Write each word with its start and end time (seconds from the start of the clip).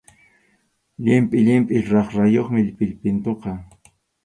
Llimpʼi 1.03 1.37
llimpʼi 1.45 1.77
raprayuqmi 1.91 2.61
pillpintuqa. 2.77 3.51